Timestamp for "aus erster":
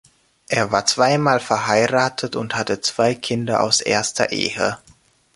3.61-4.31